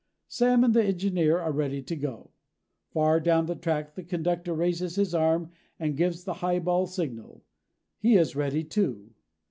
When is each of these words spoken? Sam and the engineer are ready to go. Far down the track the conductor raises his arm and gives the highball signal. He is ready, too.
Sam 0.27 0.63
and 0.63 0.73
the 0.73 0.83
engineer 0.83 1.37
are 1.37 1.51
ready 1.51 1.83
to 1.83 1.95
go. 1.95 2.31
Far 2.89 3.19
down 3.19 3.45
the 3.45 3.53
track 3.55 3.93
the 3.93 4.01
conductor 4.01 4.51
raises 4.51 4.95
his 4.95 5.13
arm 5.13 5.51
and 5.79 5.95
gives 5.95 6.23
the 6.23 6.33
highball 6.41 6.87
signal. 6.87 7.43
He 7.99 8.15
is 8.17 8.35
ready, 8.35 8.63
too. 8.63 9.13